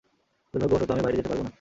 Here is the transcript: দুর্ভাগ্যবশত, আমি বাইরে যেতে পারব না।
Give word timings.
দুর্ভাগ্যবশত, 0.53 0.89
আমি 0.91 1.01
বাইরে 1.01 1.17
যেতে 1.17 1.29
পারব 1.29 1.41
না। 1.43 1.49